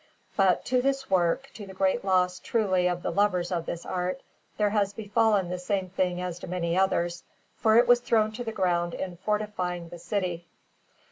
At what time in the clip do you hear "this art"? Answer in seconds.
3.67-4.21